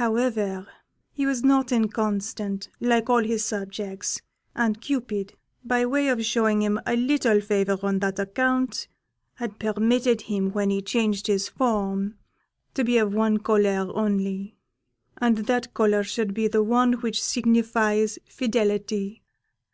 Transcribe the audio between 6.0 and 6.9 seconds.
of showing him